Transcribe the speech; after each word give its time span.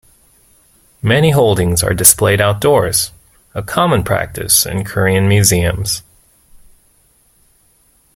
Many 1.03 1.29
holdings 1.29 1.83
are 1.83 1.93
displayed 1.93 2.41
outdoors, 2.41 3.11
a 3.53 3.61
common 3.61 4.01
practice 4.03 4.65
in 4.65 4.83
Korean 4.83 5.29
museums. 5.29 6.01